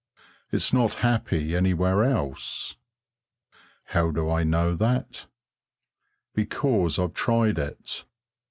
It's 0.51 0.73
not 0.73 0.95
happy 1.05 1.55
anywhere 1.55 2.03
else. 2.03 2.75
How 3.83 4.09
do 4.09 4.31
I 4.31 4.43
know 4.43 4.73
that? 4.73 5.27
Because 6.33 6.97
I've 6.97 7.13
tried 7.13 7.59
it. 7.59 8.03